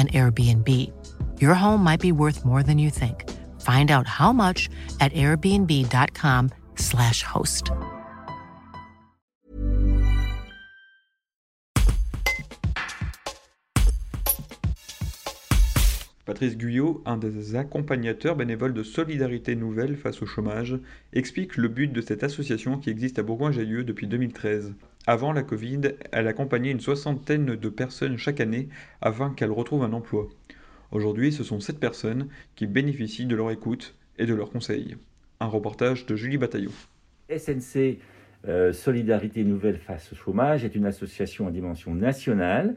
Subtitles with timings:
[0.00, 0.90] an Airbnb.
[1.40, 3.28] Your home might be worth more than you think.
[3.60, 4.70] Find out how much
[5.00, 7.70] at airbnb.com/slash host.
[16.24, 20.78] Patrice Guyot, un des accompagnateurs bénévoles de Solidarité Nouvelle face au chômage,
[21.12, 24.74] explique le but de cette association qui existe à Bourgoin-Jallieu depuis 2013.
[25.10, 25.80] Avant la Covid,
[26.12, 28.68] elle accompagnait une soixantaine de personnes chaque année
[29.00, 30.28] afin qu'elles retrouvent un emploi.
[30.92, 34.96] Aujourd'hui, ce sont sept personnes qui bénéficient de leur écoute et de leurs conseils.
[35.40, 36.70] Un reportage de Julie Bataillot.
[37.28, 37.98] SNC
[38.46, 42.76] euh, Solidarité Nouvelle face au chômage est une association en dimension nationale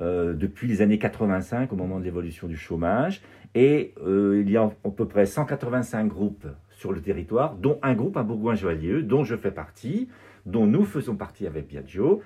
[0.00, 3.22] euh, depuis les années 85 au moment de l'évolution du chômage
[3.54, 7.94] et euh, il y a à peu près 185 groupes sur le territoire, dont un
[7.94, 10.08] groupe à Bourgoin-Jallieu, dont je fais partie,
[10.46, 12.22] dont nous faisons partie avec Biagio.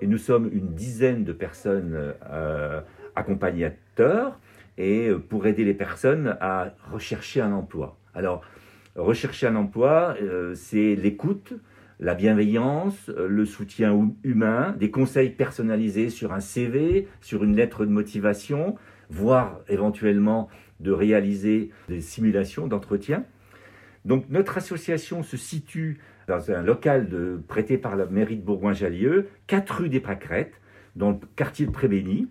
[0.00, 2.80] Et nous sommes une dizaine de personnes euh,
[3.14, 4.38] accompagnateurs
[4.78, 7.98] et pour aider les personnes à rechercher un emploi.
[8.14, 8.40] Alors,
[8.96, 10.16] rechercher un emploi,
[10.54, 11.52] c'est l'écoute,
[12.00, 17.90] la bienveillance, le soutien humain, des conseils personnalisés sur un CV, sur une lettre de
[17.90, 18.74] motivation,
[19.10, 20.48] voire éventuellement
[20.80, 23.24] de réaliser des simulations d'entretien.
[24.06, 27.08] Donc notre association se situe dans un local
[27.48, 30.60] prêté par la mairie de Bourgoin-Jallieu, 4 rue des Pâquerettes,
[30.96, 32.28] dans le quartier de Prébény.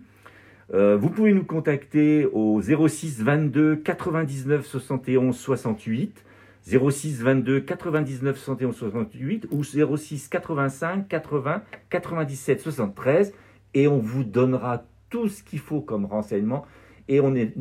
[0.72, 6.24] Euh, vous pouvez nous contacter au 06 22 99 71 68,
[6.62, 13.32] 06 22 99 71 68 ou 06 85 80 97 73
[13.74, 16.64] et on vous donnera tout ce qu'il faut comme renseignement.
[17.08, 17.54] Et on est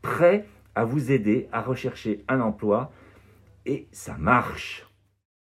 [0.00, 2.92] prêt à vous aider à rechercher un emploi.
[3.66, 4.86] Et ça marche.